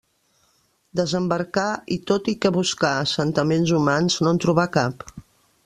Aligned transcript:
Desembarcà 0.99 1.65
i 1.97 1.97
tot 2.11 2.31
i 2.33 2.35
que 2.45 2.51
buscà 2.57 2.93
assentaments 3.03 3.75
humans 3.81 4.17
no 4.25 4.33
en 4.37 4.43
trobà 4.47 4.67
cap. 4.79 5.07